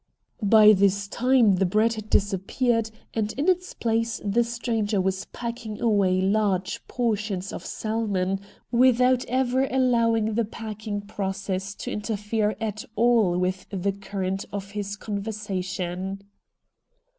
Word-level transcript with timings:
By 0.41 0.73
this 0.73 1.07
time 1.07 1.57
the 1.57 1.65
bread 1.67 1.93
had 1.93 2.09
disappeared 2.09 2.89
find 3.13 3.31
in 3.37 3.47
its 3.47 3.75
place 3.75 4.19
the 4.25 4.43
stranger 4.43 4.99
was 4.99 5.25
packing 5.25 5.79
away 5.79 6.19
large 6.21 6.81
portions 6.87 7.53
of 7.53 7.63
salmon, 7.63 8.39
without 8.71 9.23
ever 9.25 9.65
allowing 9.65 10.33
the 10.33 10.43
packing 10.45 11.01
process 11.01 11.75
to 11.75 11.91
interfere 11.91 12.55
at 12.59 12.83
all 12.95 13.37
with 13.37 13.67
the 13.69 13.91
current 13.91 14.43
of 14.51 14.71
his 14.71 14.95
conversation. 14.95 16.23